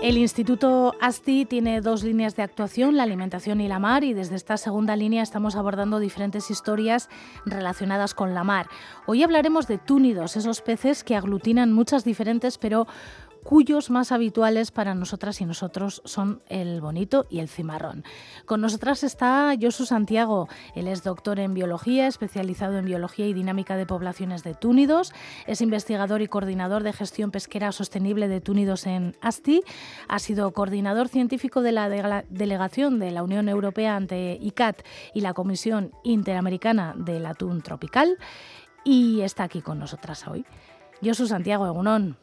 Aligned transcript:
El 0.00 0.16
Instituto 0.16 0.94
ASTI 1.00 1.44
tiene 1.44 1.80
dos 1.80 2.04
líneas 2.04 2.36
de 2.36 2.44
actuación, 2.44 2.96
la 2.96 3.02
alimentación 3.02 3.60
y 3.60 3.66
la 3.66 3.80
mar, 3.80 4.04
y 4.04 4.14
desde 4.14 4.36
esta 4.36 4.56
segunda 4.56 4.94
línea 4.94 5.24
estamos 5.24 5.56
abordando 5.56 5.98
diferentes 5.98 6.52
historias 6.52 7.08
relacionadas 7.44 8.14
con 8.14 8.32
la 8.32 8.44
mar. 8.44 8.68
Hoy 9.06 9.24
hablaremos 9.24 9.66
de 9.66 9.78
túnidos, 9.78 10.36
esos 10.36 10.60
peces 10.60 11.02
que 11.02 11.16
aglutinan 11.16 11.72
muchas 11.72 12.04
diferentes 12.04 12.58
pero 12.58 12.86
cuyos 13.44 13.90
más 13.90 14.12
habituales 14.12 14.70
para 14.70 14.94
nosotras 14.94 15.40
y 15.40 15.44
nosotros 15.44 16.02
son 16.04 16.42
el 16.48 16.80
bonito 16.80 17.26
y 17.30 17.40
el 17.40 17.48
cimarrón. 17.48 18.04
Con 18.44 18.60
nosotras 18.60 19.02
está 19.04 19.54
Josu 19.60 19.86
Santiago. 19.86 20.48
Él 20.74 20.88
es 20.88 21.02
doctor 21.02 21.38
en 21.38 21.54
biología, 21.54 22.06
especializado 22.06 22.78
en 22.78 22.84
biología 22.84 23.26
y 23.26 23.32
dinámica 23.32 23.76
de 23.76 23.86
poblaciones 23.86 24.42
de 24.42 24.54
túnidos. 24.54 25.12
Es 25.46 25.60
investigador 25.60 26.22
y 26.22 26.28
coordinador 26.28 26.82
de 26.82 26.92
gestión 26.92 27.30
pesquera 27.30 27.72
sostenible 27.72 28.28
de 28.28 28.40
túnidos 28.40 28.86
en 28.86 29.16
ASTI. 29.20 29.62
Ha 30.08 30.18
sido 30.18 30.52
coordinador 30.52 31.08
científico 31.08 31.62
de 31.62 31.72
la 31.72 31.88
delegación 32.28 32.98
de 32.98 33.10
la 33.10 33.22
Unión 33.22 33.48
Europea 33.48 33.96
ante 33.96 34.38
ICAT 34.40 34.82
y 35.14 35.20
la 35.20 35.34
Comisión 35.34 35.92
Interamericana 36.04 36.94
del 36.96 37.26
Atún 37.26 37.62
Tropical. 37.62 38.18
Y 38.84 39.20
está 39.22 39.44
aquí 39.44 39.60
con 39.60 39.78
nosotras 39.78 40.26
hoy. 40.28 40.44
Josu 41.02 41.26
Santiago, 41.26 41.66
Egunón. 41.66 42.16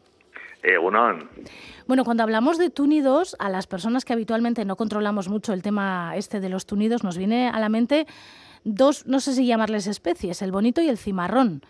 Eh, 0.67 0.79
bueno, 0.79 2.03
cuando 2.03 2.23
hablamos 2.23 2.57
de 2.57 2.71
túnidos, 2.71 3.35
a 3.37 3.49
las 3.49 3.67
personas 3.67 4.03
que 4.03 4.13
habitualmente 4.13 4.65
no 4.65 4.75
controlamos 4.75 5.29
mucho 5.29 5.53
el 5.53 5.61
tema 5.61 6.15
este 6.15 6.39
de 6.39 6.49
los 6.49 6.65
túnidos, 6.65 7.03
nos 7.03 7.19
viene 7.19 7.49
a 7.49 7.59
la 7.59 7.69
mente 7.69 8.07
dos, 8.63 9.05
no 9.05 9.19
sé 9.19 9.33
si 9.33 9.45
llamarles 9.45 9.85
especies, 9.85 10.41
el 10.41 10.51
bonito 10.51 10.81
y 10.81 10.89
el 10.89 10.97
cimarrón. 10.97 11.61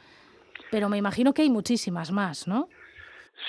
Pero 0.71 0.87
me 0.87 0.95
imagino 0.95 1.33
que 1.33 1.41
hay 1.41 1.49
muchísimas 1.49 2.13
más, 2.13 2.47
¿no? 2.47 2.69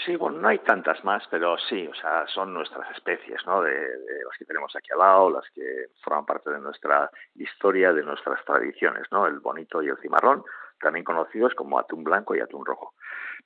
Sí, 0.04 0.16
bueno, 0.16 0.38
no 0.40 0.48
hay 0.48 0.58
tantas 0.58 1.04
más, 1.04 1.22
pero 1.30 1.56
sí, 1.68 1.86
o 1.86 1.94
sea, 1.94 2.26
son 2.26 2.52
nuestras 2.52 2.90
especies, 2.96 3.40
¿no? 3.46 3.62
De, 3.62 3.70
de, 3.70 4.24
las 4.28 4.36
que 4.36 4.46
tenemos 4.46 4.74
aquí 4.74 4.88
al 4.94 4.98
lado, 4.98 5.30
las 5.30 5.48
que 5.54 5.90
forman 6.02 6.26
parte 6.26 6.50
de 6.50 6.58
nuestra 6.58 7.08
historia, 7.36 7.92
de 7.92 8.02
nuestras 8.02 8.44
tradiciones, 8.44 9.04
¿no? 9.12 9.28
El 9.28 9.38
bonito 9.38 9.80
y 9.80 9.86
el 9.86 9.98
cimarrón, 9.98 10.42
también 10.80 11.04
conocidos 11.04 11.54
como 11.54 11.78
atún 11.78 12.02
blanco 12.02 12.34
y 12.34 12.40
atún 12.40 12.66
rojo. 12.66 12.94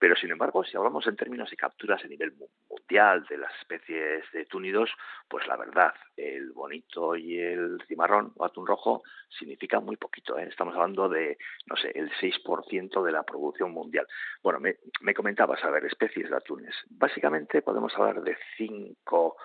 Pero, 0.00 0.16
sin 0.16 0.30
embargo, 0.30 0.64
si 0.64 0.78
hablamos 0.78 1.06
en 1.06 1.14
términos 1.14 1.50
de 1.50 1.58
capturas 1.58 2.02
a 2.02 2.08
nivel 2.08 2.32
mundial 2.70 3.26
de 3.28 3.36
las 3.36 3.52
especies 3.60 4.24
de 4.32 4.46
túnidos, 4.46 4.90
pues 5.28 5.46
la 5.46 5.58
verdad, 5.58 5.92
el 6.16 6.52
bonito 6.52 7.14
y 7.16 7.38
el 7.38 7.78
cimarrón 7.86 8.32
o 8.36 8.46
atún 8.46 8.66
rojo 8.66 9.02
significa 9.28 9.78
muy 9.78 9.98
poquito. 9.98 10.38
¿eh? 10.38 10.44
Estamos 10.48 10.74
hablando 10.74 11.06
de, 11.10 11.36
no 11.66 11.76
sé, 11.76 11.92
el 11.94 12.10
6% 12.12 13.04
de 13.04 13.12
la 13.12 13.24
producción 13.24 13.72
mundial. 13.72 14.06
Bueno, 14.42 14.58
me, 14.58 14.78
me 15.02 15.12
comentabas, 15.12 15.62
a 15.64 15.70
ver, 15.70 15.84
especies 15.84 16.30
de 16.30 16.36
atunes. 16.36 16.74
Básicamente 16.88 17.60
podemos 17.60 17.94
hablar 17.94 18.22
de 18.22 18.38
cinco 18.56 19.36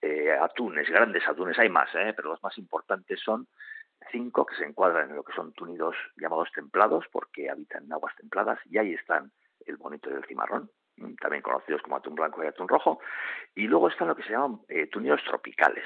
eh, 0.00 0.30
atunes, 0.30 0.88
grandes 0.88 1.26
atunes, 1.26 1.58
hay 1.58 1.70
más, 1.70 1.92
¿eh? 1.96 2.12
pero 2.14 2.28
los 2.28 2.42
más 2.42 2.56
importantes 2.58 3.18
son 3.18 3.48
cinco 4.12 4.46
que 4.46 4.54
se 4.54 4.64
encuadran 4.64 5.10
en 5.10 5.16
lo 5.16 5.24
que 5.24 5.34
son 5.34 5.52
túnidos 5.54 5.96
llamados 6.16 6.52
templados 6.54 7.04
porque 7.10 7.50
habitan 7.50 7.84
en 7.84 7.92
aguas 7.92 8.14
templadas 8.14 8.60
y 8.66 8.78
ahí 8.78 8.92
están 8.92 9.32
el 9.66 9.76
bonito 9.76 10.10
y 10.10 10.14
el 10.14 10.24
cimarrón, 10.24 10.70
también 11.20 11.42
conocidos 11.42 11.82
como 11.82 11.96
atún 11.96 12.14
blanco 12.14 12.42
y 12.42 12.46
atún 12.46 12.68
rojo, 12.68 13.00
y 13.54 13.66
luego 13.66 13.88
están 13.88 14.08
lo 14.08 14.16
que 14.16 14.22
se 14.22 14.30
llaman 14.30 14.60
eh, 14.68 14.88
tropicales, 14.88 15.84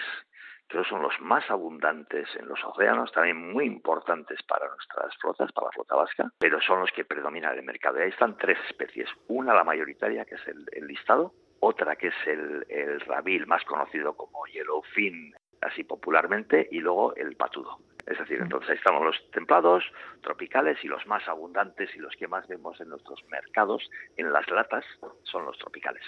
que 0.68 0.84
son 0.84 1.02
los 1.02 1.18
más 1.20 1.50
abundantes 1.50 2.28
en 2.36 2.46
los 2.46 2.62
océanos, 2.62 3.10
también 3.12 3.52
muy 3.52 3.64
importantes 3.64 4.42
para 4.42 4.68
nuestras 4.68 5.16
flotas, 5.16 5.50
para 5.52 5.68
la 5.68 5.72
flota 5.72 5.96
vasca, 5.96 6.30
pero 6.38 6.60
son 6.60 6.80
los 6.80 6.92
que 6.92 7.04
predominan 7.04 7.52
en 7.52 7.60
el 7.60 7.64
mercado. 7.64 7.98
Y 7.98 8.02
ahí 8.02 8.10
están 8.10 8.36
tres 8.36 8.58
especies, 8.68 9.08
una 9.28 9.54
la 9.54 9.64
mayoritaria, 9.64 10.26
que 10.26 10.34
es 10.34 10.46
el, 10.46 10.86
listado, 10.86 11.32
otra 11.60 11.96
que 11.96 12.08
es 12.08 12.26
el, 12.26 12.66
el 12.68 13.00
rabil, 13.00 13.46
más 13.46 13.64
conocido 13.64 14.14
como 14.14 14.44
yellowfin, 14.46 15.34
así 15.62 15.84
popularmente, 15.84 16.68
y 16.70 16.80
luego 16.80 17.14
el 17.16 17.34
patudo. 17.36 17.78
Es 18.08 18.18
decir, 18.18 18.38
entonces 18.40 18.70
ahí 18.70 18.76
estamos 18.76 19.04
los 19.04 19.30
templados, 19.32 19.84
tropicales 20.22 20.82
y 20.82 20.88
los 20.88 21.06
más 21.06 21.28
abundantes 21.28 21.94
y 21.94 21.98
los 21.98 22.14
que 22.16 22.26
más 22.26 22.48
vemos 22.48 22.80
en 22.80 22.88
nuestros 22.88 23.22
mercados, 23.30 23.82
en 24.16 24.32
las 24.32 24.48
latas, 24.50 24.84
son 25.24 25.44
los 25.44 25.58
tropicales. 25.58 26.02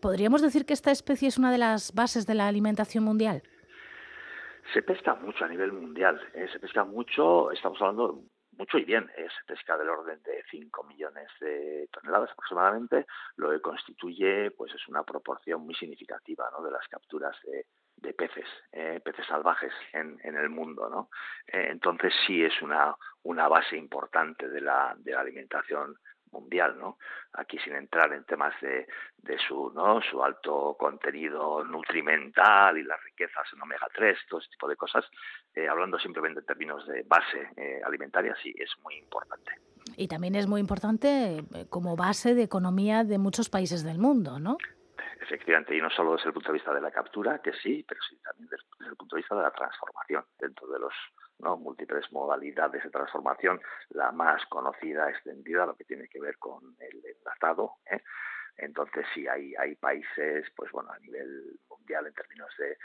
¿Podríamos 0.00 0.42
decir 0.42 0.66
que 0.66 0.74
esta 0.74 0.90
especie 0.90 1.28
es 1.28 1.38
una 1.38 1.50
de 1.50 1.56
las 1.56 1.94
bases 1.94 2.26
de 2.26 2.34
la 2.34 2.46
alimentación 2.46 3.04
mundial? 3.04 3.42
Se 4.74 4.82
pesca 4.82 5.14
mucho 5.14 5.44
a 5.44 5.48
nivel 5.48 5.72
mundial, 5.72 6.20
¿eh? 6.34 6.46
se 6.52 6.58
pesca 6.58 6.84
mucho, 6.84 7.50
estamos 7.52 7.80
hablando 7.80 8.24
mucho 8.58 8.76
y 8.76 8.84
bien, 8.84 9.10
¿eh? 9.16 9.26
se 9.38 9.54
pesca 9.54 9.78
del 9.78 9.88
orden 9.88 10.20
de 10.24 10.44
5 10.50 10.84
millones 10.84 11.28
de 11.40 11.88
toneladas 11.90 12.30
aproximadamente, 12.32 13.06
lo 13.36 13.50
que 13.50 13.60
constituye 13.60 14.50
pues 14.50 14.74
es 14.74 14.86
una 14.88 15.04
proporción 15.04 15.62
muy 15.62 15.74
significativa 15.74 16.50
¿no? 16.52 16.62
de 16.62 16.72
las 16.72 16.86
capturas 16.88 17.34
de, 17.44 17.64
de 17.96 18.12
peces, 18.12 18.46
eh, 18.72 19.00
peces 19.04 19.26
salvajes 19.26 19.72
en, 19.92 20.18
en, 20.22 20.36
el 20.36 20.50
mundo, 20.50 20.88
¿no? 20.88 21.10
Eh, 21.46 21.68
entonces 21.70 22.12
sí 22.26 22.44
es 22.44 22.60
una, 22.62 22.94
una 23.22 23.48
base 23.48 23.76
importante 23.76 24.48
de 24.48 24.60
la, 24.60 24.94
de 24.98 25.12
la 25.12 25.20
alimentación 25.20 25.96
mundial, 26.30 26.76
¿no? 26.78 26.98
Aquí 27.34 27.58
sin 27.58 27.74
entrar 27.74 28.12
en 28.12 28.24
temas 28.24 28.54
de, 28.60 28.86
de 29.18 29.38
su, 29.38 29.70
¿no? 29.74 30.00
su 30.02 30.22
alto 30.22 30.76
contenido 30.78 31.64
nutrimental 31.64 32.76
y 32.78 32.82
las 32.82 33.02
riquezas 33.04 33.44
en 33.54 33.62
omega 33.62 33.86
3, 33.94 34.18
todo 34.28 34.40
ese 34.40 34.50
tipo 34.50 34.68
de 34.68 34.76
cosas, 34.76 35.04
eh, 35.54 35.68
hablando 35.68 35.98
simplemente 35.98 36.40
en 36.40 36.46
términos 36.46 36.86
de 36.86 37.02
base 37.02 37.50
eh, 37.56 37.80
alimentaria, 37.84 38.34
sí 38.42 38.54
es 38.58 38.70
muy 38.82 38.96
importante. 38.96 39.52
Y 39.96 40.08
también 40.08 40.34
es 40.34 40.46
muy 40.46 40.60
importante 40.60 41.44
como 41.70 41.96
base 41.96 42.34
de 42.34 42.42
economía 42.42 43.04
de 43.04 43.18
muchos 43.18 43.48
países 43.48 43.84
del 43.84 43.98
mundo, 43.98 44.38
¿no? 44.38 44.58
Efectivamente, 45.18 45.74
y 45.74 45.80
no 45.80 45.88
solo 45.90 46.12
desde 46.16 46.28
el 46.28 46.34
punto 46.34 46.48
de 46.52 46.58
vista 46.58 46.74
de 46.74 46.80
la 46.80 46.90
captura, 46.90 47.40
que 47.40 47.52
sí, 47.54 47.84
pero 47.88 48.00
sí 48.08 48.16
también 48.18 48.48
desde 48.50 48.90
el 48.90 48.96
punto 48.96 49.16
de 49.16 49.20
vista 49.20 49.34
de 49.34 49.42
la 49.42 49.50
transformación 49.50 50.24
dentro 50.38 50.66
de 50.68 50.78
los 50.78 50.92
¿no? 51.38 51.56
múltiples 51.56 52.10
modalidades 52.12 52.82
de 52.84 52.90
transformación, 52.90 53.60
la 53.90 54.12
más 54.12 54.44
conocida, 54.46 55.08
extendida, 55.08 55.66
lo 55.66 55.74
que 55.74 55.84
tiene 55.84 56.08
que 56.08 56.20
ver 56.20 56.38
con 56.38 56.76
el 56.80 57.02
enlatado. 57.04 57.76
¿eh? 57.90 58.02
Entonces 58.58 59.06
sí 59.14 59.26
hay, 59.26 59.54
hay 59.56 59.74
países, 59.76 60.46
pues 60.54 60.70
bueno, 60.72 60.90
a 60.90 60.98
nivel 60.98 61.58
mundial 61.68 62.06
en 62.06 62.14
términos 62.14 62.50
de, 62.58 62.76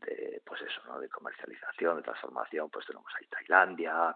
de 0.00 0.42
pues 0.44 0.60
eso, 0.62 0.80
¿no? 0.86 0.98
de 1.00 1.08
comercialización, 1.08 1.96
de 1.96 2.02
transformación, 2.02 2.70
pues 2.70 2.86
tenemos 2.86 3.12
ahí 3.18 3.26
Tailandia, 3.26 4.14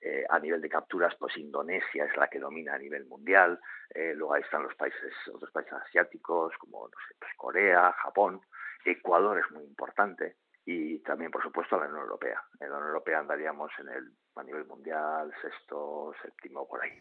eh, 0.00 0.24
a 0.28 0.38
nivel 0.38 0.60
de 0.60 0.68
capturas, 0.68 1.14
pues 1.18 1.36
Indonesia 1.36 2.04
es 2.04 2.16
la 2.16 2.28
que 2.28 2.38
domina 2.38 2.74
a 2.74 2.78
nivel 2.78 3.06
mundial. 3.06 3.58
Eh, 3.94 4.14
luego 4.14 4.34
ahí 4.34 4.42
están 4.42 4.62
los 4.62 4.74
países, 4.74 5.12
otros 5.32 5.50
países 5.50 5.72
asiáticos 5.74 6.54
como 6.58 6.88
no 6.88 6.98
sé, 7.08 7.14
pues 7.18 7.32
Corea, 7.36 7.92
Japón. 7.92 8.40
Ecuador 8.84 9.38
es 9.38 9.50
muy 9.50 9.64
importante 9.64 10.36
y 10.64 10.98
también, 11.00 11.30
por 11.30 11.42
supuesto, 11.42 11.76
la 11.76 11.86
Unión 11.86 12.02
Europea. 12.02 12.42
En 12.60 12.70
la 12.70 12.76
Unión 12.76 12.88
Europea 12.88 13.20
andaríamos 13.20 13.70
en 13.78 13.88
el 13.88 14.12
a 14.36 14.42
nivel 14.42 14.66
mundial 14.66 15.32
sexto, 15.40 16.12
séptimo 16.22 16.68
por 16.68 16.82
ahí. 16.82 16.92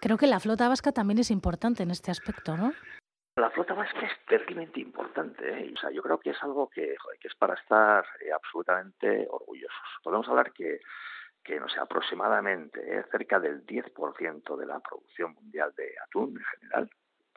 Creo 0.00 0.18
que 0.18 0.26
la 0.26 0.40
flota 0.40 0.68
vasca 0.68 0.92
también 0.92 1.18
es 1.18 1.30
importante 1.30 1.82
en 1.82 1.90
este 1.90 2.10
aspecto, 2.10 2.56
¿no? 2.56 2.72
La 3.36 3.50
flota 3.50 3.74
vasca 3.74 4.06
es 4.06 4.26
terriblemente 4.26 4.80
importante. 4.80 5.48
¿eh? 5.48 5.72
O 5.74 5.80
sea, 5.80 5.90
yo 5.90 6.02
creo 6.02 6.18
que 6.18 6.30
es 6.30 6.42
algo 6.42 6.68
que, 6.68 6.94
es 7.22 7.34
para 7.34 7.54
estar 7.54 8.04
eh, 8.20 8.32
absolutamente 8.32 9.26
orgullosos. 9.28 9.88
Podemos 10.02 10.28
hablar 10.28 10.52
que 10.52 10.80
que 11.44 11.60
no 11.60 11.68
sé, 11.68 11.78
aproximadamente 11.78 12.80
eh, 12.80 13.04
cerca 13.10 13.38
del 13.38 13.66
10% 13.66 14.56
de 14.56 14.66
la 14.66 14.80
producción 14.80 15.34
mundial 15.34 15.74
de 15.76 15.94
atún 16.02 16.38
en 16.38 16.44
general 16.44 16.90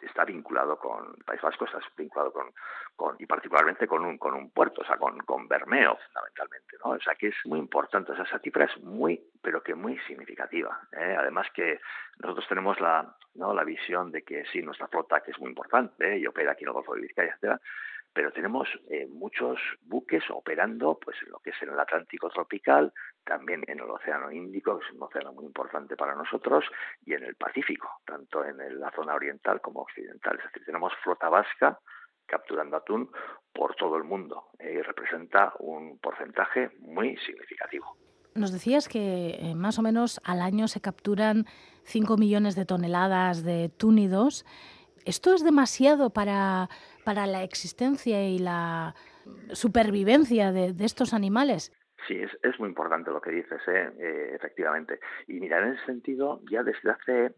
está 0.05 0.25
vinculado 0.25 0.77
con 0.77 1.15
el 1.17 1.23
País 1.23 1.41
Vasco, 1.41 1.65
está 1.65 1.79
vinculado 1.97 2.31
con, 2.31 2.53
con 2.95 3.15
y 3.19 3.25
particularmente 3.25 3.87
con 3.87 4.05
un, 4.05 4.17
con 4.17 4.33
un 4.33 4.51
puerto, 4.51 4.81
o 4.81 4.85
sea, 4.85 4.97
con, 4.97 5.17
con 5.19 5.47
Bermeo 5.47 5.97
fundamentalmente, 6.07 6.77
¿no? 6.83 6.91
O 6.91 6.99
sea, 6.99 7.15
que 7.15 7.27
es 7.27 7.35
muy 7.45 7.59
importante, 7.59 8.13
esa 8.13 8.39
cifra 8.39 8.65
es 8.65 8.77
muy, 8.83 9.21
pero 9.41 9.61
que 9.61 9.75
muy 9.75 9.97
significativa. 10.07 10.79
¿eh? 10.91 11.15
Además 11.17 11.47
que 11.53 11.79
nosotros 12.19 12.47
tenemos 12.47 12.79
la, 12.79 13.15
¿no? 13.35 13.53
la 13.53 13.63
visión 13.63 14.11
de 14.11 14.23
que 14.23 14.45
sí, 14.51 14.61
nuestra 14.61 14.87
flota, 14.87 15.21
que 15.21 15.31
es 15.31 15.39
muy 15.39 15.49
importante, 15.49 16.13
¿eh? 16.13 16.19
y 16.19 16.27
opera 16.27 16.51
aquí 16.51 16.63
en 16.63 16.69
el 16.69 16.73
Golfo 16.73 16.95
de 16.95 17.01
Vizcaya, 17.01 17.29
etcétera, 17.29 17.59
pero 18.13 18.31
tenemos 18.31 18.67
eh, 18.89 19.07
muchos 19.11 19.59
buques 19.83 20.23
operando 20.31 20.97
pues 20.99 21.15
en 21.23 21.29
lo 21.29 21.39
que 21.39 21.51
es 21.51 21.61
en 21.61 21.69
el 21.69 21.79
Atlántico 21.79 22.29
tropical, 22.29 22.91
también 23.27 23.63
en 23.67 23.79
el 23.79 23.89
Océano 23.89 24.31
Índico, 24.31 24.79
que 24.79 24.85
es 24.85 24.93
un 24.93 25.03
océano 25.03 25.33
muy 25.33 25.45
importante 25.45 25.95
para 25.95 26.15
nosotros, 26.15 26.63
y 27.05 27.13
en 27.13 27.23
el 27.23 27.35
Pacífico, 27.35 27.89
tanto 28.05 28.43
en 28.43 28.57
la 28.79 28.91
zona 28.91 29.13
oriental 29.13 29.61
como 29.61 29.81
occidental. 29.81 30.37
Es 30.37 30.45
decir, 30.45 30.65
tenemos 30.65 30.93
flota 31.03 31.29
vasca 31.29 31.79
capturando 32.25 32.77
atún 32.77 33.11
por 33.53 33.75
todo 33.75 33.97
el 33.97 34.03
mundo 34.03 34.49
eh, 34.59 34.77
y 34.79 34.81
representa 34.81 35.53
un 35.59 35.97
porcentaje 35.99 36.71
muy 36.79 37.17
significativo. 37.17 37.97
Nos 38.35 38.51
decías 38.51 38.87
que 38.87 39.37
eh, 39.39 39.55
más 39.55 39.79
o 39.79 39.81
menos 39.81 40.21
al 40.23 40.41
año 40.41 40.67
se 40.67 40.81
capturan 40.81 41.45
5 41.83 42.17
millones 42.17 42.55
de 42.55 42.65
toneladas 42.65 43.43
de 43.43 43.69
túnidos. 43.69 44.45
¿Esto 45.05 45.33
es 45.33 45.43
demasiado 45.43 46.11
para, 46.11 46.69
para 47.03 47.25
la 47.25 47.43
existencia 47.43 48.27
y 48.27 48.39
la 48.39 48.93
supervivencia 49.53 50.51
de, 50.51 50.73
de 50.73 50.85
estos 50.85 51.13
animales? 51.13 51.71
Sí, 52.05 52.21
es, 52.21 52.59
muy 52.59 52.69
importante 52.69 53.09
lo 53.11 53.21
que 53.21 53.31
dices, 53.31 53.61
¿eh? 53.67 53.91
Eh, 53.99 54.31
efectivamente. 54.35 54.99
Y 55.27 55.39
mira, 55.39 55.59
en 55.59 55.73
ese 55.73 55.85
sentido, 55.85 56.41
ya 56.49 56.63
desde 56.63 56.91
hace 56.91 57.33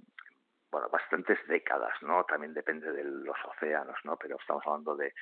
bueno, 0.72 0.90
bastantes 0.90 1.40
décadas, 1.48 1.94
¿no? 2.02 2.24
También 2.26 2.54
depende 2.54 2.92
de 2.92 3.04
los 3.04 3.38
océanos, 3.46 3.98
¿no? 4.04 4.18
Pero 4.18 4.38
estamos 4.40 4.64
hablando 4.68 4.96
de, 4.96 5.14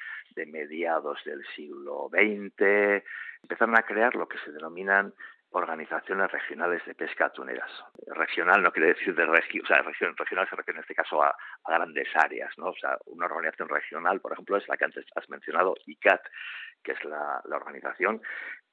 mediados 0.48 1.19
del 1.24 1.45
siglo 1.56 2.10
XX. 2.12 3.04
Empezaron 3.44 3.78
a 3.78 3.84
crear 3.84 4.16
lo 4.16 4.28
que 4.28 4.38
se 4.39 4.51
denominan 4.51 5.13
organizaciones 5.51 6.30
regionales 6.30 6.86
de 6.86 6.95
pesca 6.95 7.28
atuneras. 7.28 7.72
Regional 8.07 8.62
no 8.62 8.72
quiere 8.72 8.90
decir 8.90 9.16
de 9.16 9.25
región, 9.25 9.63
o 9.63 9.68
sea, 9.68 9.81
regional 9.81 10.50
se 10.50 10.56
refiere 10.56 10.80
en 10.80 10.81
este 10.81 10.95
caso 10.95 11.24
a, 11.24 11.36
grandes 11.66 12.10
áreas, 12.16 12.51
¿no? 12.57 12.68
O 12.68 12.75
sea, 12.75 12.98
una 13.06 13.28
organización 13.28 13.69
regional, 13.69 14.19
por 14.19 14.33
ejemplo, 14.33 14.57
es 14.57 14.68
la 14.68 14.75
que 14.75 14.86
antes 14.86 15.06
has 15.16 15.30
mencionado, 15.30 15.75
ICAT, 15.86 16.22
que 16.83 16.92
es 16.92 17.04
la 17.06 17.42
organización 17.50 18.22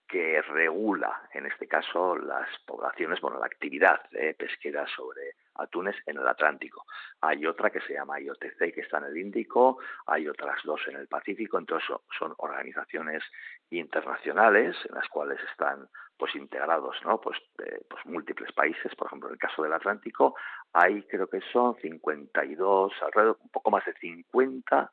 que 0.09 0.43
regula, 0.43 1.29
en 1.33 1.47
este 1.47 1.67
caso, 1.67 2.17
las 2.17 2.49
poblaciones, 2.67 3.21
bueno, 3.21 3.39
la 3.39 3.47
actividad 3.47 4.01
pesquera 4.37 4.87
sobre 4.87 5.35
atunes 5.57 5.97
en 6.07 6.19
el 6.19 6.27
Atlántico. 6.27 6.85
Hay 7.21 7.47
otra 7.47 7.71
que 7.71 7.81
se 7.81 7.95
llama 7.95 8.21
IOTC, 8.21 8.75
que 8.75 8.81
está 8.81 8.99
en 8.99 9.05
el 9.05 9.17
Índico, 9.17 9.79
hay 10.07 10.29
otras 10.29 10.59
dos 10.65 10.81
en 10.89 10.97
el 10.97 11.07
Pacífico, 11.07 11.59
entonces 11.59 11.89
son 12.19 12.35
organizaciones 12.39 13.23
internacionales 13.71 14.77
en 14.89 14.95
las 14.95 15.09
cuales 15.09 15.39
están 15.51 15.89
pues 16.17 16.35
integrados 16.37 16.97
no 17.05 17.21
pues, 17.21 17.37
eh, 17.59 17.81
pues 17.89 18.07
múltiples 18.07 18.53
países 18.53 18.95
por 18.95 19.09
ejemplo 19.09 19.29
en 19.29 19.35
el 19.35 19.39
caso 19.39 19.65
del 19.65 19.73
Atlántico 19.73 20.37
hay 20.73 21.03
creo 21.03 21.27
que 21.27 21.41
son 21.53 21.75
52 21.77 22.93
alrededor 23.03 23.39
un 23.43 23.49
poco 23.49 23.73
más 23.73 23.85
de 23.85 23.95
50 23.95 24.91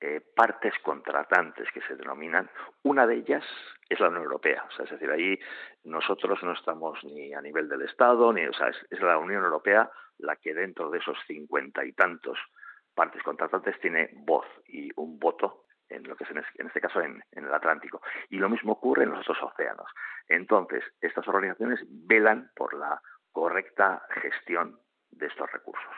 eh, 0.00 0.20
partes 0.34 0.74
contratantes 0.82 1.68
que 1.72 1.80
se 1.82 1.96
denominan. 1.96 2.50
Una 2.82 3.06
de 3.06 3.16
ellas 3.16 3.44
es 3.88 3.98
la 3.98 4.08
Unión 4.08 4.24
Europea, 4.24 4.64
o 4.68 4.70
sea, 4.72 4.84
es 4.84 4.90
decir, 4.90 5.10
ahí 5.10 5.38
nosotros 5.84 6.42
no 6.42 6.52
estamos 6.52 7.02
ni 7.04 7.32
a 7.32 7.40
nivel 7.40 7.68
del 7.68 7.82
Estado, 7.82 8.32
ni, 8.32 8.44
o 8.46 8.52
sea, 8.52 8.68
es, 8.68 9.00
la 9.00 9.18
Unión 9.18 9.44
Europea 9.44 9.90
la 10.18 10.36
que 10.36 10.54
dentro 10.54 10.90
de 10.90 10.98
esos 10.98 11.16
cincuenta 11.26 11.84
y 11.84 11.92
tantos 11.92 12.38
partes 12.94 13.22
contratantes 13.22 13.78
tiene 13.80 14.10
voz 14.12 14.46
y 14.66 14.90
un 14.96 15.18
voto 15.18 15.64
en 15.88 16.02
lo 16.02 16.16
que 16.16 16.24
es 16.24 16.30
en 16.30 16.66
este 16.66 16.80
caso 16.80 17.00
en, 17.00 17.22
en, 17.32 17.44
el 17.44 17.54
Atlántico. 17.54 18.02
Y 18.28 18.38
lo 18.38 18.48
mismo 18.48 18.72
ocurre 18.72 19.04
en 19.04 19.10
los 19.10 19.20
otros 19.20 19.52
océanos. 19.52 19.88
Entonces, 20.26 20.82
estas 21.00 21.28
organizaciones 21.28 21.80
velan 21.88 22.50
por 22.56 22.74
la 22.74 23.00
correcta 23.30 24.02
gestión 24.22 24.80
de 25.10 25.26
estos 25.26 25.50
recursos. 25.52 25.94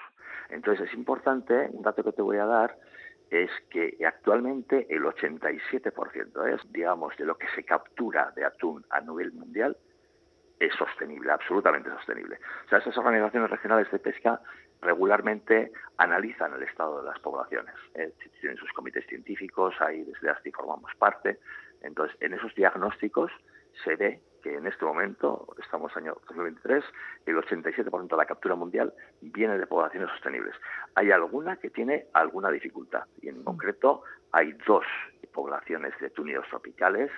Entonces, 0.50 0.88
es 0.88 0.94
importante, 0.94 1.68
un 1.72 1.82
dato 1.82 2.04
que 2.04 2.12
te 2.12 2.22
voy 2.22 2.38
a 2.38 2.46
dar, 2.46 2.76
es 3.30 3.50
que 3.70 3.96
actualmente 4.06 4.86
el 4.88 5.02
87% 5.02 6.54
es, 6.54 6.72
digamos, 6.72 7.16
de 7.16 7.24
lo 7.24 7.36
que 7.36 7.48
se 7.54 7.64
captura 7.64 8.32
de 8.34 8.44
atún 8.44 8.84
a 8.90 9.00
nivel 9.00 9.32
mundial 9.32 9.76
es 10.58 10.74
sostenible, 10.74 11.30
absolutamente 11.30 11.90
sostenible. 11.90 12.38
O 12.66 12.68
sea, 12.68 12.78
esas 12.78 12.96
organizaciones 12.96 13.50
regionales 13.50 13.90
de 13.90 13.98
pesca 13.98 14.40
regularmente 14.80 15.72
analizan 15.96 16.54
el 16.54 16.62
estado 16.62 17.00
de 17.00 17.08
las 17.08 17.18
poblaciones. 17.20 17.74
¿eh? 17.94 18.12
Tienen 18.40 18.58
sus 18.58 18.72
comités 18.72 19.06
científicos, 19.06 19.74
ahí 19.80 20.02
desde 20.04 20.30
ASTI 20.30 20.52
formamos 20.52 20.92
parte. 20.96 21.38
Entonces, 21.82 22.16
en 22.20 22.34
esos 22.34 22.54
diagnósticos 22.54 23.30
se 23.84 23.96
ve 23.96 24.20
que 24.48 24.56
en 24.56 24.66
este 24.66 24.84
momento, 24.84 25.46
estamos 25.62 25.94
año 25.96 26.16
2023, 26.28 26.84
el 27.26 27.36
87% 27.36 28.08
de 28.08 28.16
la 28.16 28.26
captura 28.26 28.54
mundial 28.54 28.92
viene 29.20 29.58
de 29.58 29.66
poblaciones 29.66 30.10
sostenibles. 30.10 30.54
Hay 30.94 31.10
alguna 31.10 31.56
que 31.56 31.70
tiene 31.70 32.06
alguna 32.14 32.50
dificultad 32.50 33.04
y 33.20 33.28
en 33.28 33.40
mm. 33.40 33.44
concreto 33.44 34.02
hay 34.32 34.52
dos 34.66 34.84
poblaciones 35.32 35.92
de 36.00 36.10
túnidos 36.10 36.46
tropicales. 36.48 37.10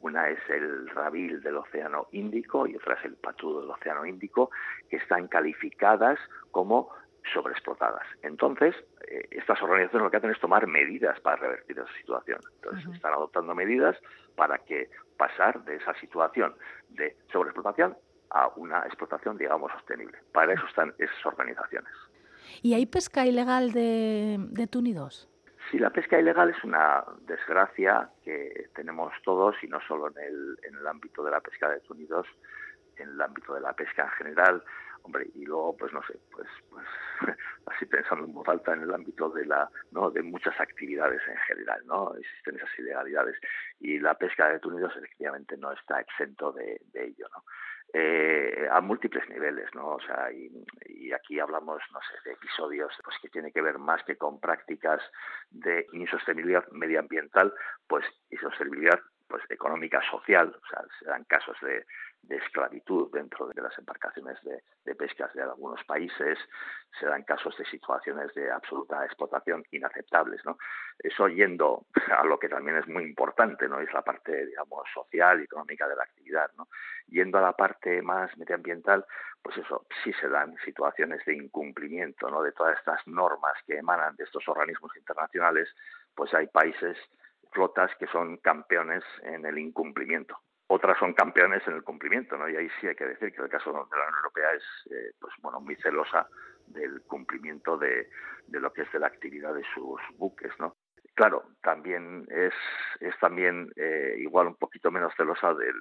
Una 0.00 0.28
es 0.28 0.38
el 0.48 0.88
rabil 0.88 1.40
del 1.42 1.56
Océano 1.58 2.08
Índico 2.10 2.66
y 2.66 2.74
otra 2.74 2.94
es 2.94 3.04
el 3.04 3.14
patudo 3.14 3.60
del 3.60 3.70
Océano 3.70 4.04
Índico, 4.04 4.50
que 4.90 4.96
están 4.96 5.28
calificadas 5.28 6.18
como 6.50 6.90
sobreexplotadas. 7.32 8.06
Entonces, 8.22 8.74
eh, 9.06 9.28
estas 9.30 9.62
organizaciones 9.62 10.04
lo 10.04 10.10
que 10.10 10.16
hacen 10.16 10.30
es 10.30 10.40
tomar 10.40 10.66
medidas 10.66 11.20
para 11.20 11.36
revertir 11.36 11.78
esa 11.78 11.92
situación. 11.98 12.40
Entonces, 12.56 12.92
están 12.92 13.12
adoptando 13.12 13.54
medidas 13.54 13.96
para 14.34 14.58
que 14.58 14.90
pasar 15.16 15.64
de 15.64 15.76
esa 15.76 15.94
situación 16.00 16.54
de 16.90 17.16
sobreexplotación 17.32 17.96
a 18.30 18.48
una 18.56 18.80
explotación, 18.86 19.36
digamos, 19.36 19.70
sostenible. 19.72 20.18
Para 20.32 20.54
eso 20.54 20.66
están 20.66 20.94
esas 20.98 21.26
organizaciones. 21.26 21.92
¿Y 22.62 22.74
hay 22.74 22.86
pesca 22.86 23.26
ilegal 23.26 23.72
de, 23.72 24.36
de 24.38 24.66
túnidos? 24.66 25.28
Sí, 25.70 25.78
la 25.78 25.90
pesca 25.90 26.18
ilegal 26.18 26.50
es 26.50 26.64
una 26.64 27.04
desgracia 27.26 28.10
que 28.24 28.68
tenemos 28.74 29.12
todos 29.24 29.54
y 29.62 29.68
no 29.68 29.80
solo 29.86 30.08
en 30.08 30.18
el, 30.18 30.58
en 30.64 30.74
el 30.76 30.86
ámbito 30.86 31.22
de 31.22 31.30
la 31.30 31.40
pesca 31.40 31.68
de 31.68 31.80
túnidos, 31.80 32.26
en 33.02 33.10
el 33.10 33.20
ámbito 33.20 33.54
de 33.54 33.60
la 33.60 33.72
pesca 33.72 34.04
en 34.04 34.10
general. 34.10 34.64
Hombre, 35.04 35.28
y 35.34 35.44
luego, 35.44 35.76
pues 35.76 35.92
no 35.92 36.00
sé, 36.04 36.18
pues, 36.30 36.46
pues 36.70 36.86
así 37.66 37.86
pensando 37.86 38.24
en 38.24 38.32
voz 38.32 38.48
alta 38.48 38.72
en 38.72 38.82
el 38.82 38.94
ámbito 38.94 39.30
de 39.30 39.44
la, 39.46 39.68
¿no? 39.90 40.10
de 40.10 40.22
muchas 40.22 40.58
actividades 40.60 41.20
en 41.26 41.36
general, 41.38 41.82
¿no? 41.86 42.14
Existen 42.14 42.56
esas 42.56 42.78
ilegalidades 42.78 43.36
y 43.80 43.98
la 43.98 44.14
pesca 44.14 44.48
de 44.48 44.60
túnidos 44.60 44.96
efectivamente 44.96 45.56
no 45.56 45.72
está 45.72 46.00
exento 46.00 46.52
de, 46.52 46.80
ello, 46.94 47.26
¿no? 47.34 47.44
Eh, 47.94 48.68
a 48.70 48.80
múltiples 48.80 49.28
niveles, 49.28 49.68
¿no? 49.74 49.96
O 49.96 50.00
sea, 50.00 50.30
y, 50.32 51.12
aquí 51.12 51.38
hablamos, 51.40 51.82
no 51.92 52.00
sé, 52.00 52.28
de 52.28 52.34
episodios 52.34 52.90
pues 53.04 53.16
que 53.20 53.28
tiene 53.28 53.52
que 53.52 53.60
ver 53.60 53.78
más 53.78 54.02
que 54.04 54.16
con 54.16 54.40
prácticas 54.40 55.02
de 55.50 55.86
insostenibilidad 55.92 56.66
medioambiental, 56.70 57.52
pues 57.86 58.06
insostenibilidad 58.30 58.98
pues 59.28 59.42
económica 59.50 60.00
social, 60.10 60.54
o 60.54 60.66
sea, 60.68 60.84
se 60.98 61.06
dan 61.06 61.24
casos 61.24 61.56
de, 61.60 61.84
esclavitud 62.28 63.10
dentro 63.12 63.48
de 63.48 63.60
las 63.60 63.76
embarcaciones 63.78 64.42
de, 64.42 64.62
de, 64.84 64.94
pescas 64.94 65.32
de 65.34 65.42
algunos 65.42 65.82
países, 65.84 66.38
se 66.98 67.06
dan 67.06 67.22
casos 67.24 67.56
de 67.56 67.64
situaciones 67.64 68.32
de 68.34 68.50
absoluta 68.50 69.04
explotación 69.04 69.64
inaceptables, 69.70 70.44
¿no? 70.44 70.58
Eso 70.98 71.28
yendo 71.28 71.86
a 72.18 72.24
lo 72.24 72.38
que 72.38 72.48
también 72.48 72.78
es 72.78 72.88
muy 72.88 73.04
importante, 73.04 73.68
¿no? 73.68 73.80
Es 73.80 73.92
la 73.92 74.02
parte, 74.02 74.46
digamos, 74.46 74.88
social 74.92 75.40
y 75.40 75.44
económica 75.44 75.88
de 75.88 75.96
la 75.96 76.04
actividad, 76.04 76.50
¿no? 76.56 76.68
Yendo 77.08 77.38
a 77.38 77.42
la 77.42 77.52
parte 77.52 78.02
más 78.02 78.36
medioambiental, 78.38 79.04
pues 79.42 79.56
eso, 79.58 79.86
sí 80.02 80.12
se 80.14 80.28
dan 80.28 80.56
situaciones 80.64 81.24
de 81.26 81.34
incumplimiento, 81.34 82.30
¿no? 82.30 82.42
De 82.42 82.52
todas 82.52 82.78
estas 82.78 83.06
normas 83.06 83.54
que 83.66 83.78
emanan 83.78 84.16
de 84.16 84.24
estos 84.24 84.46
organismos 84.48 84.96
internacionales, 84.96 85.68
pues 86.14 86.32
hay 86.34 86.46
países 86.46 86.96
flotas 87.50 87.90
que 87.98 88.06
son 88.06 88.38
campeones 88.38 89.04
en 89.22 89.44
el 89.44 89.58
incumplimiento. 89.58 90.38
Otras 90.74 90.96
son 90.98 91.12
campeones 91.12 91.62
en 91.68 91.74
el 91.74 91.82
cumplimiento, 91.82 92.34
¿no? 92.38 92.48
Y 92.48 92.56
ahí 92.56 92.66
sí 92.80 92.88
hay 92.88 92.94
que 92.94 93.04
decir 93.04 93.30
que 93.30 93.42
el 93.42 93.50
caso 93.50 93.70
de 93.72 93.76
la 93.76 93.82
Unión 93.82 94.14
Europea 94.16 94.52
es, 94.54 94.62
eh, 94.90 95.12
pues 95.20 95.34
bueno, 95.42 95.60
muy 95.60 95.76
celosa 95.76 96.26
del 96.66 97.02
cumplimiento 97.02 97.76
de, 97.76 98.08
de 98.46 98.58
lo 98.58 98.72
que 98.72 98.80
es 98.80 98.90
de 98.92 98.98
la 98.98 99.08
actividad 99.08 99.52
de 99.52 99.64
sus 99.74 100.00
buques, 100.16 100.50
¿no? 100.58 100.76
Claro, 101.12 101.44
también 101.62 102.26
es, 102.30 102.54
es 103.00 103.14
también 103.20 103.70
eh, 103.76 104.14
igual 104.16 104.46
un 104.46 104.54
poquito 104.54 104.90
menos 104.90 105.12
celosa 105.14 105.52
del, 105.52 105.74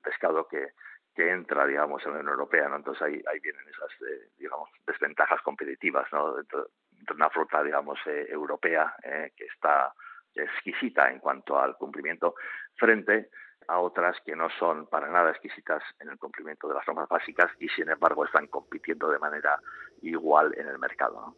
pescado 0.00 0.46
que, 0.46 0.68
que 1.12 1.28
entra, 1.28 1.66
digamos, 1.66 2.06
en 2.06 2.12
la 2.12 2.20
Unión 2.20 2.34
Europea, 2.34 2.68
¿no? 2.68 2.76
Entonces 2.76 3.02
ahí, 3.02 3.20
ahí 3.26 3.40
vienen 3.40 3.66
esas, 3.68 3.90
eh, 4.08 4.28
digamos, 4.38 4.70
desventajas 4.86 5.42
competitivas, 5.42 6.06
¿no? 6.12 6.36
De 6.36 6.44
una 7.12 7.30
flota, 7.30 7.64
digamos, 7.64 7.98
europea 8.06 8.94
que 9.02 9.44
está 9.46 9.92
exquisita 10.36 11.10
en 11.10 11.18
cuanto 11.18 11.58
al 11.58 11.76
cumplimiento 11.76 12.36
frente 12.76 13.12
a 13.22 13.45
otras 13.68 14.16
que 14.24 14.36
no 14.36 14.48
son 14.58 14.86
para 14.86 15.08
nada 15.08 15.30
exquisitas 15.30 15.82
en 16.00 16.08
el 16.08 16.18
cumplimiento 16.18 16.68
de 16.68 16.74
las 16.74 16.86
normas 16.86 17.08
básicas 17.08 17.50
y 17.58 17.68
sin 17.68 17.88
embargo 17.88 18.24
están 18.24 18.46
compitiendo 18.46 19.10
de 19.10 19.18
manera 19.18 19.60
igual 20.02 20.54
en 20.56 20.68
el 20.68 20.78
mercado. 20.78 21.36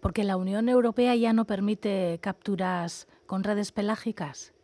Porque 0.00 0.24
la 0.24 0.36
Unión 0.36 0.68
Europea 0.68 1.14
ya 1.14 1.32
no 1.32 1.44
permite 1.44 2.18
capturas 2.22 3.06
con 3.26 3.44
redes 3.44 3.72
pelágicas. 3.72 4.54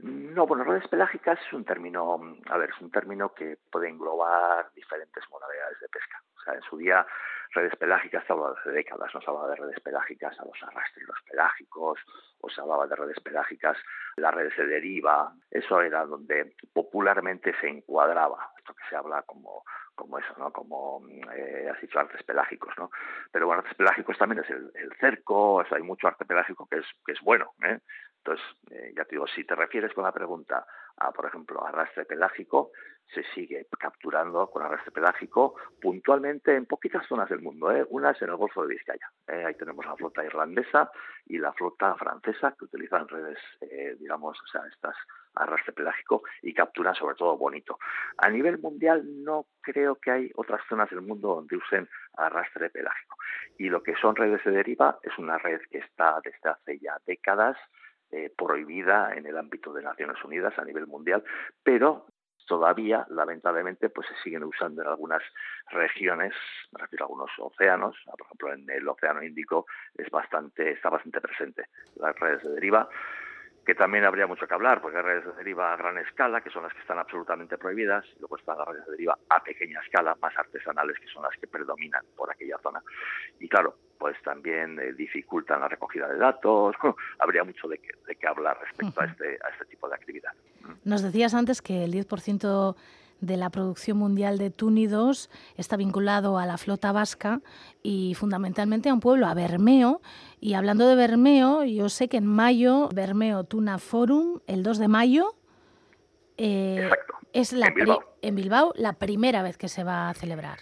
No, 0.00 0.46
bueno, 0.46 0.62
redes 0.62 0.86
pelágicas 0.88 1.38
es 1.44 1.52
un 1.52 1.64
término, 1.64 2.20
a 2.48 2.56
ver, 2.56 2.70
es 2.70 2.80
un 2.80 2.90
término 2.90 3.34
que 3.34 3.58
puede 3.70 3.88
englobar 3.88 4.70
diferentes 4.74 5.24
modalidades 5.30 5.80
de 5.80 5.88
pesca. 5.88 6.22
O 6.36 6.40
sea, 6.42 6.54
en 6.54 6.62
su 6.62 6.76
día 6.76 7.04
redes 7.52 7.76
pelágicas 7.76 8.24
se 8.26 8.32
hablaba 8.32 8.56
hace 8.58 8.70
décadas, 8.70 9.14
no 9.14 9.20
se 9.20 9.30
hablaba 9.30 9.48
de 9.50 9.56
redes 9.56 9.80
pelágicas 9.80 10.38
a 10.38 10.44
los 10.44 10.62
arrastreros 10.62 11.18
pelágicos, 11.28 11.98
o 12.40 12.50
se 12.50 12.60
hablaba 12.60 12.86
de 12.86 12.96
redes 12.96 13.20
pelágicas, 13.20 13.76
las 14.16 14.34
redes 14.34 14.56
de 14.56 14.66
deriva, 14.66 15.32
eso 15.50 15.80
era 15.80 16.04
donde 16.04 16.54
popularmente 16.72 17.54
se 17.60 17.68
encuadraba, 17.68 18.50
esto 18.58 18.74
que 18.74 18.88
se 18.88 18.96
habla 18.96 19.22
como 19.22 19.64
como 19.98 20.16
eso, 20.16 20.32
¿no? 20.38 20.52
Como 20.52 21.02
eh, 21.34 21.68
has 21.68 21.80
dicho, 21.80 21.98
artes 21.98 22.22
pelágicos, 22.22 22.72
¿no? 22.78 22.90
Pero 23.32 23.52
artes 23.52 23.74
pelágicos 23.74 24.16
también 24.16 24.44
es 24.44 24.50
el, 24.50 24.70
cerco, 25.00 25.64
hay 25.68 25.82
mucho 25.82 26.06
arte 26.06 26.24
pelágico 26.24 26.68
que 26.70 26.78
es, 26.78 26.86
que 27.04 27.12
es 27.12 27.20
bueno, 27.20 27.52
¿eh? 27.64 27.80
Entonces, 28.18 28.44
eh, 28.70 28.92
ya 28.96 29.04
te 29.04 29.16
digo, 29.16 29.26
si 29.26 29.44
te 29.44 29.54
refieres 29.54 29.92
con 29.94 30.04
la 30.04 30.12
pregunta 30.12 30.66
a, 30.96 31.12
por 31.12 31.26
ejemplo, 31.26 31.64
arrastre 31.64 32.04
pelágico, 32.04 32.72
se 33.14 33.22
sigue 33.34 33.66
capturando 33.78 34.50
con 34.50 34.62
arrastre 34.62 34.92
pelágico 34.92 35.54
puntualmente 35.80 36.54
en 36.54 36.66
poquitas 36.66 37.06
zonas 37.06 37.28
del 37.30 37.40
mundo. 37.40 37.70
¿eh? 37.70 37.86
Una 37.88 38.10
es 38.10 38.20
en 38.20 38.28
el 38.28 38.36
Golfo 38.36 38.62
de 38.62 38.74
Vizcaya. 38.74 39.10
¿eh? 39.28 39.44
Ahí 39.46 39.54
tenemos 39.54 39.86
la 39.86 39.96
flota 39.96 40.24
irlandesa 40.24 40.90
y 41.26 41.38
la 41.38 41.52
flota 41.52 41.94
francesa 41.94 42.54
que 42.58 42.66
utilizan 42.66 43.08
redes, 43.08 43.38
digamos, 43.98 44.38
o 44.42 44.46
sea, 44.46 44.62
estas 44.66 44.96
arrastre 45.34 45.72
pelágico 45.72 46.22
y 46.42 46.52
capturan 46.52 46.94
sobre 46.94 47.14
todo 47.14 47.36
bonito. 47.36 47.78
A 48.18 48.28
nivel 48.28 48.58
mundial 48.58 49.04
no 49.24 49.46
creo 49.60 49.96
que 49.96 50.10
hay 50.10 50.32
otras 50.34 50.60
zonas 50.68 50.90
del 50.90 51.02
mundo 51.02 51.36
donde 51.36 51.56
usen 51.56 51.88
arrastre 52.14 52.70
pelágico. 52.70 53.16
Y 53.58 53.68
lo 53.68 53.82
que 53.82 53.94
son 53.96 54.16
redes 54.16 54.44
de 54.44 54.50
deriva 54.50 54.98
es 55.02 55.16
una 55.18 55.38
red 55.38 55.60
que 55.70 55.78
está 55.78 56.20
desde 56.22 56.50
hace 56.50 56.78
ya 56.78 56.98
décadas 57.06 57.56
eh, 58.10 58.32
prohibida 58.36 59.14
en 59.14 59.26
el 59.26 59.36
ámbito 59.36 59.72
de 59.72 59.82
Naciones 59.82 60.22
Unidas 60.24 60.58
a 60.58 60.64
nivel 60.64 60.86
mundial, 60.86 61.22
pero 61.62 62.06
todavía, 62.46 63.06
lamentablemente, 63.10 63.90
pues 63.90 64.08
se 64.08 64.14
siguen 64.22 64.42
usando 64.44 64.82
en 64.82 64.88
algunas 64.88 65.22
regiones, 65.70 66.32
me 66.72 66.80
refiero 66.80 67.04
a 67.04 67.06
algunos 67.06 67.30
océanos, 67.38 67.96
por 68.06 68.26
ejemplo 68.26 68.52
en 68.54 68.70
el 68.70 68.88
Océano 68.88 69.22
Índico 69.22 69.66
es 69.94 70.10
bastante, 70.10 70.70
está 70.72 70.88
bastante 70.88 71.20
presente 71.20 71.66
las 71.96 72.18
redes 72.18 72.42
de 72.42 72.50
deriva 72.50 72.88
que 73.68 73.74
también 73.74 74.06
habría 74.06 74.26
mucho 74.26 74.48
que 74.48 74.54
hablar, 74.54 74.80
porque 74.80 74.96
hay 74.96 75.02
redes 75.02 75.26
de 75.26 75.32
deriva 75.32 75.74
a 75.74 75.76
gran 75.76 75.98
escala, 75.98 76.40
que 76.40 76.48
son 76.48 76.62
las 76.62 76.72
que 76.72 76.80
están 76.80 76.98
absolutamente 76.98 77.58
prohibidas, 77.58 78.02
y 78.16 78.20
luego 78.20 78.38
están 78.38 78.56
las 78.56 78.66
redes 78.66 78.86
de 78.86 78.92
deriva 78.92 79.18
a 79.28 79.44
pequeña 79.44 79.78
escala, 79.82 80.16
más 80.22 80.34
artesanales, 80.38 80.98
que 80.98 81.06
son 81.08 81.22
las 81.22 81.36
que 81.38 81.48
predominan 81.48 82.02
por 82.16 82.30
aquella 82.30 82.56
zona. 82.62 82.82
Y 83.38 83.46
claro, 83.46 83.74
pues 83.98 84.16
también 84.22 84.78
eh, 84.78 84.92
dificultan 84.92 85.60
la 85.60 85.68
recogida 85.68 86.08
de 86.08 86.18
datos, 86.18 86.76
habría 87.18 87.44
mucho 87.44 87.68
de 87.68 87.78
qué 87.78 88.26
hablar 88.26 88.58
respecto 88.60 89.00
a, 89.00 89.06
este, 89.06 89.38
a 89.44 89.48
este 89.50 89.64
tipo 89.66 89.88
de 89.88 89.94
actividad. 89.94 90.32
Nos 90.84 91.02
decías 91.02 91.34
antes 91.34 91.62
que 91.62 91.84
el 91.84 91.92
10% 91.92 92.76
de 93.20 93.36
la 93.36 93.50
producción 93.50 93.98
mundial 93.98 94.38
de 94.38 94.50
túnidos 94.50 95.28
está 95.56 95.76
vinculado 95.76 96.38
a 96.38 96.46
la 96.46 96.56
flota 96.56 96.92
vasca 96.92 97.40
y 97.82 98.14
fundamentalmente 98.14 98.88
a 98.88 98.94
un 98.94 99.00
pueblo, 99.00 99.26
a 99.26 99.34
Bermeo. 99.34 100.00
Y 100.40 100.54
hablando 100.54 100.86
de 100.86 100.94
Bermeo, 100.94 101.64
yo 101.64 101.88
sé 101.88 102.08
que 102.08 102.18
en 102.18 102.26
mayo, 102.26 102.88
Bermeo 102.94 103.44
Tuna 103.44 103.78
Forum, 103.78 104.40
el 104.46 104.62
2 104.62 104.78
de 104.78 104.88
mayo, 104.88 105.34
eh, 106.36 106.90
es 107.32 107.52
la 107.52 107.72
en 108.22 108.34
Bilbao. 108.34 108.72
la 108.76 108.92
primera 108.94 109.42
vez 109.42 109.58
que 109.58 109.68
se 109.68 109.84
va 109.84 110.08
a 110.08 110.14
celebrar. 110.14 110.58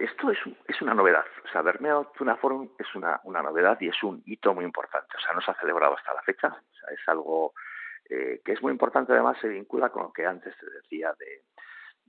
Esto 0.00 0.30
es, 0.30 0.38
es 0.66 0.80
una 0.80 0.94
novedad. 0.94 1.26
O 1.44 1.48
sea, 1.48 1.60
Bermeo 1.60 2.10
Tuna 2.16 2.36
Forum 2.36 2.70
es 2.78 2.86
una, 2.94 3.20
novedad 3.24 3.78
y 3.80 3.88
es 3.88 4.02
un 4.02 4.22
hito 4.24 4.54
muy 4.54 4.64
importante. 4.64 5.14
O 5.14 5.20
sea, 5.20 5.34
no 5.34 5.42
se 5.42 5.50
ha 5.50 5.60
celebrado 5.60 5.94
hasta 5.94 6.14
la 6.14 6.22
fecha. 6.22 6.48
O 6.48 6.74
sea, 6.74 6.88
es 6.94 7.06
algo 7.06 7.52
eh, 8.08 8.40
que 8.42 8.52
es 8.52 8.62
muy 8.62 8.72
importante, 8.72 9.12
además 9.12 9.36
se 9.42 9.48
vincula 9.48 9.90
con 9.90 10.04
lo 10.04 10.12
que 10.12 10.24
antes 10.24 10.56
te 10.56 10.70
decía 10.70 11.14
de, 11.18 11.42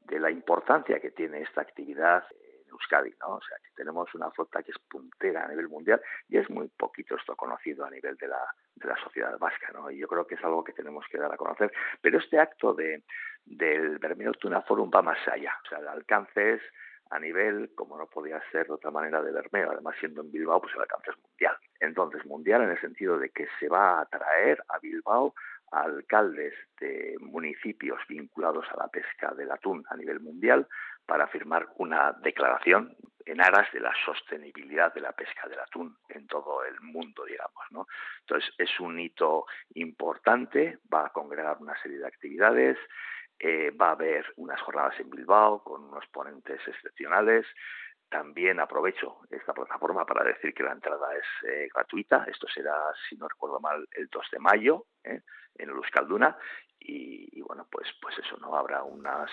de 0.05 0.19
la 0.21 0.31
importancia 0.31 1.01
que 1.01 1.12
tiene 1.12 1.41
esta 1.41 1.62
actividad 1.62 2.24
en 2.31 2.69
Euskadi, 2.69 3.13
¿no? 3.19 3.36
O 3.36 3.41
sea, 3.41 3.57
que 3.57 3.71
tenemos 3.75 4.07
una 4.15 4.31
flota 4.31 4.63
que 4.63 4.71
es 4.71 4.79
puntera 4.89 5.43
a 5.43 5.50
nivel 5.50 5.67
mundial 5.67 6.01
y 6.29 6.38
es 6.38 6.50
muy 6.50 6.69
poquito 6.69 7.17
esto 7.17 7.36
conocido 7.36 7.83
a 7.83 7.89
nivel 7.89 8.15
de 8.15 8.29
la, 8.29 8.41
de 8.74 8.88
la 8.88 8.95
sociedad 9.03 9.38
vasca, 9.38 9.69
¿no? 9.74 9.91
Y 9.91 9.98
yo 9.98 10.07
creo 10.07 10.25
que 10.25 10.36
es 10.36 10.43
algo 10.45 10.63
que 10.63 10.71
tenemos 10.71 11.05
que 11.12 11.17
dar 11.17 11.33
a 11.33 11.38
conocer. 11.38 11.74
Pero 12.01 12.19
este 12.19 12.39
acto 12.39 12.74
de, 12.74 13.03
del 13.43 14.00
Bermeo 14.00 14.31
Tuna 14.31 14.62
Forum 14.62 14.89
va 14.95 15.01
más 15.01 15.19
allá. 15.27 15.53
O 15.65 15.67
sea, 15.67 15.79
el 15.79 15.89
alcance 15.89 16.53
es 16.53 16.62
a 17.11 17.19
nivel, 17.19 17.71
como 17.75 17.97
no 17.97 18.07
podía 18.07 18.41
ser 18.51 18.67
de 18.67 18.73
otra 18.73 18.89
manera, 18.89 19.21
de 19.21 19.31
Bermeo. 19.31 19.71
Además, 19.71 19.95
siendo 19.99 20.21
en 20.21 20.31
Bilbao, 20.31 20.61
pues 20.61 20.73
el 20.75 20.81
alcance 20.81 21.11
es 21.11 21.17
mundial. 21.17 21.57
Entonces, 21.79 22.25
mundial 22.25 22.63
en 22.63 22.71
el 22.71 22.81
sentido 22.81 23.17
de 23.17 23.29
que 23.29 23.47
se 23.59 23.67
va 23.67 23.99
a 23.99 24.01
atraer 24.01 24.63
a 24.69 24.79
Bilbao 24.79 25.33
alcaldes 25.71 26.53
de 26.79 27.15
municipios 27.19 27.99
vinculados 28.07 28.65
a 28.71 28.77
la 28.77 28.87
pesca 28.89 29.33
del 29.33 29.51
atún 29.51 29.83
a 29.89 29.95
nivel 29.95 30.19
mundial 30.19 30.67
para 31.05 31.27
firmar 31.27 31.67
una 31.77 32.13
declaración 32.21 32.95
en 33.25 33.41
aras 33.41 33.71
de 33.71 33.79
la 33.79 33.93
sostenibilidad 34.05 34.93
de 34.93 35.01
la 35.01 35.13
pesca 35.13 35.47
del 35.47 35.59
atún 35.59 35.95
en 36.09 36.27
todo 36.27 36.63
el 36.65 36.79
mundo, 36.81 37.23
digamos, 37.25 37.63
¿no? 37.71 37.87
Entonces 38.21 38.53
es 38.57 38.79
un 38.79 38.99
hito 38.99 39.45
importante, 39.75 40.79
va 40.93 41.05
a 41.05 41.11
congregar 41.11 41.57
una 41.59 41.79
serie 41.81 41.99
de 41.99 42.07
actividades, 42.07 42.77
eh, 43.43 43.71
va 43.71 43.88
a 43.88 43.91
haber 43.93 44.24
unas 44.36 44.62
jornadas 44.62 45.00
en 45.00 45.10
Bilbao 45.10 45.63
con 45.63 45.83
unos 45.86 46.05
ponentes 46.10 46.60
excepcionales, 46.67 47.43
también 48.07 48.60
aprovecho 48.60 49.17
esta 49.31 49.51
plataforma 49.51 50.05
para 50.05 50.24
decir 50.24 50.53
que 50.53 50.62
la 50.62 50.74
entrada 50.74 51.07
es 51.15 51.50
eh, 51.50 51.67
gratuita. 51.74 52.25
Esto 52.27 52.45
será, 52.53 52.75
si 53.10 53.15
no 53.15 53.27
recuerdo 53.27 53.60
mal, 53.60 53.88
el 53.93 54.07
2 54.10 54.27
de 54.31 54.39
mayo 54.39 54.86
¿eh? 55.03 55.21
en 55.55 55.69
Euskalduna. 55.69 56.38
Y, 56.79 57.41
bueno, 57.41 57.67
pues, 57.71 57.88
pues 58.00 58.15
eso, 58.19 58.38
¿no? 58.38 58.55
Habrá 58.55 58.83
unos 58.83 59.29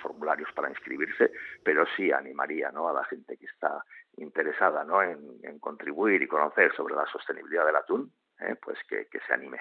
formularios 0.00 0.50
para 0.54 0.70
inscribirse, 0.70 1.32
pero 1.62 1.84
sí 1.96 2.10
animaría 2.10 2.70
a 2.70 2.92
la 2.92 3.04
gente 3.04 3.36
que 3.36 3.46
está 3.46 3.84
interesada 4.16 4.84
en, 5.04 5.58
contribuir 5.60 6.22
y 6.22 6.28
conocer 6.28 6.74
sobre 6.74 6.94
la 6.94 7.06
sostenibilidad 7.06 7.66
del 7.66 7.76
atún, 7.76 8.12
pues 8.60 8.78
que 8.88 9.20
se 9.26 9.34
anime. 9.34 9.60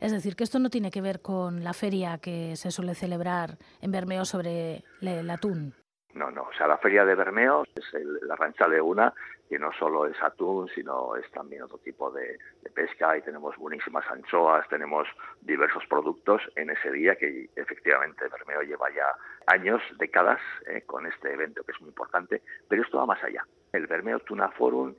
Es 0.00 0.12
decir, 0.12 0.36
que 0.36 0.44
esto 0.44 0.58
no 0.58 0.70
tiene 0.70 0.90
que 0.90 1.00
ver 1.00 1.20
con 1.20 1.64
la 1.64 1.72
feria 1.72 2.18
que 2.18 2.56
se 2.56 2.70
suele 2.70 2.94
celebrar 2.94 3.58
en 3.80 3.90
Bermeo 3.90 4.24
sobre 4.24 4.84
el 5.00 5.30
atún. 5.30 5.74
No, 6.14 6.30
no, 6.30 6.42
o 6.42 6.52
sea, 6.52 6.66
la 6.66 6.76
feria 6.76 7.04
de 7.06 7.14
Bermeo 7.14 7.64
es 7.74 7.84
la 8.22 8.36
rancha 8.36 8.68
de 8.68 8.80
una, 8.80 9.14
que 9.48 9.58
no 9.58 9.72
solo 9.72 10.06
es 10.06 10.16
atún, 10.22 10.68
sino 10.74 11.16
es 11.16 11.30
también 11.30 11.62
otro 11.62 11.78
tipo 11.78 12.10
de, 12.10 12.38
pesca 12.74 13.16
y 13.18 13.22
tenemos 13.22 13.54
buenísimas 13.58 14.04
anchoas, 14.10 14.66
tenemos 14.68 15.06
diversos 15.42 15.84
productos 15.86 16.40
en 16.56 16.70
ese 16.70 16.90
día 16.90 17.16
que 17.16 17.50
efectivamente 17.54 18.28
Bermeo 18.28 18.62
lleva 18.62 18.88
ya 18.94 19.14
años, 19.46 19.82
décadas 19.98 20.40
eh, 20.66 20.82
con 20.86 21.06
este 21.06 21.34
evento 21.34 21.62
que 21.64 21.72
es 21.72 21.80
muy 21.80 21.90
importante, 21.90 22.40
pero 22.66 22.82
esto 22.82 22.96
va 22.96 23.04
más 23.04 23.22
allá. 23.22 23.46
El 23.74 23.86
Bermeo 23.86 24.20
Tuna 24.20 24.48
Forum 24.52 24.94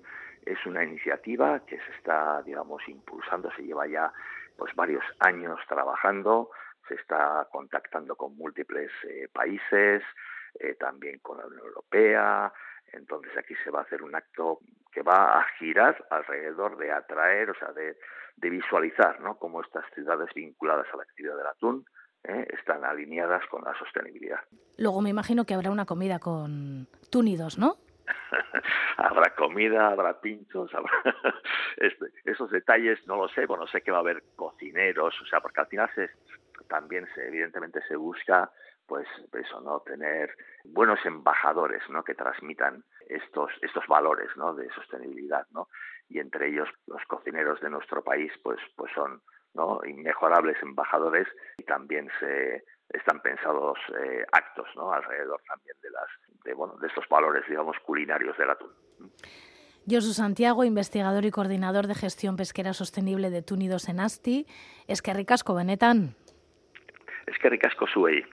es 0.46 0.63
una 0.68 0.84
iniciativa 0.84 1.66
que 1.66 1.78
se 1.78 1.92
está, 1.98 2.44
digamos, 2.44 2.88
impulsando, 2.88 3.50
se 3.56 3.63
lleva 3.63 3.88
ya 3.88 4.13
pues 4.57 4.74
varios 4.75 5.03
años 5.19 5.60
trabajando, 5.67 6.50
se 6.88 6.95
está 6.95 7.48
contactando 7.51 8.15
con 8.15 8.36
múltiples 8.36 8.91
eh, 9.07 9.27
países, 9.31 10.03
eh, 10.60 10.75
también 10.75 11.19
con 11.19 11.38
la 11.38 11.45
Unión 11.45 11.65
Europea. 11.65 12.53
Entonces 12.91 13.36
aquí 13.38 13.55
se 13.63 13.72
va 13.72 13.79
a 13.79 13.83
hacer 13.83 14.03
un 14.03 14.15
acto 14.15 14.60
que 14.91 15.01
va 15.01 15.39
a 15.39 15.45
girar 15.57 16.05
alrededor 16.10 16.77
de 16.77 16.91
atraer, 16.91 17.50
o 17.50 17.55
sea, 17.55 17.72
de, 17.74 17.98
visualizar, 18.38 19.19
¿no? 19.22 19.38
Cómo 19.38 19.62
estas 19.62 19.86
ciudades 19.95 20.29
vinculadas 20.36 20.86
a 20.93 20.98
la 20.98 21.03
actividad 21.03 21.38
del 21.38 21.48
atún 21.48 21.86
¿eh? 22.25 22.45
están 22.50 22.83
alineadas 22.83 23.41
con 23.48 23.63
la 23.63 23.74
sostenibilidad. 23.79 24.39
Luego 24.77 25.01
me 25.01 25.10
imagino 25.10 25.45
que 25.45 25.53
habrá 25.53 25.72
una 25.72 25.86
comida 25.86 26.19
con 26.19 26.88
túnidos, 27.10 27.57
¿no? 27.57 27.77
habrá 28.98 29.34
comida, 29.36 29.90
habrá 29.90 30.20
pinchos, 30.20 30.74
habrá 30.74 30.92
este, 31.78 32.06
esos 32.25 32.50
detalles 32.52 33.06
no 33.08 33.18
lo 33.18 33.28
sé, 33.30 33.46
bueno, 33.46 33.68
sé 33.68 33.82
que 33.82 33.92
va 33.92 33.98
a 33.98 34.02
haber 34.02 34.24
cocineros, 34.36 35.20
o 35.22 35.25
sea, 35.25 35.42
porque 35.42 35.62
al 35.62 35.68
final 35.68 35.90
se, 35.96 36.10
también 36.68 37.08
se, 37.13 37.28
evidentemente 37.28 37.82
se 37.88 37.96
busca 37.96 38.52
pues 38.88 39.08
eso, 39.34 39.62
¿no? 39.62 39.80
Tener 39.82 40.36
buenos 40.66 41.00
embajadores, 41.06 41.82
¿no? 41.90 42.04
Que 42.04 42.16
transmitan 42.16 42.84
estos, 43.08 43.52
estos 43.62 43.88
valores, 43.88 44.30
¿no? 44.36 44.54
De 44.54 44.70
sostenibilidad, 44.74 45.48
¿no? 45.52 45.70
Y 46.10 46.20
entre 46.20 46.50
ellos 46.50 46.70
los 46.88 47.04
cocineros 47.06 47.62
de 47.62 47.70
nuestro 47.70 48.04
país, 48.04 48.32
pues, 48.44 48.60
pues 48.75 48.92
son, 48.94 49.22
¿no? 49.54 49.80
Inmejorables 49.86 50.62
embajadores 50.62 51.28
y 51.58 51.63
también 51.63 52.10
se 52.20 52.66
están 52.90 53.22
pensados 53.22 53.80
eh, 54.00 54.25
actos, 54.32 54.68
¿no? 54.75 54.92
Alrededor 54.92 55.42
también 55.48 55.75
de 55.82 55.90
las, 55.90 56.10
de, 56.44 56.54
bueno, 56.54 56.76
de 56.78 56.88
estos 56.88 57.08
valores, 57.10 57.44
digamos, 57.48 57.78
culinarios 57.86 58.38
del 58.38 58.50
atún. 58.50 58.70
Josu 59.90 60.14
Santiago, 60.14 60.64
investigador 60.64 61.26
y 61.26 61.32
coordinador 61.32 61.88
de 61.88 61.96
gestión 61.96 62.38
pesquera 62.38 62.74
sostenible 62.74 63.30
de 63.30 63.42
Túnidos 63.42 63.90
en 63.90 64.00
Asti. 64.00 64.48
Es 64.88 65.02
que 65.02 65.14
ricasco, 65.14 65.54
benetan. 65.54 66.16
Es 67.28 67.38
que 67.40 67.50
ricasco, 67.50 67.88
suey. 67.88 68.24